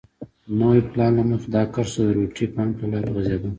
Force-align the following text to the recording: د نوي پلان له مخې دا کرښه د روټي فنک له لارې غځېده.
د 0.47 0.49
نوي 0.61 0.81
پلان 0.91 1.11
له 1.17 1.23
مخې 1.29 1.47
دا 1.55 1.63
کرښه 1.73 2.01
د 2.05 2.09
روټي 2.17 2.45
فنک 2.53 2.73
له 2.81 2.85
لارې 2.93 3.09
غځېده. 3.15 3.49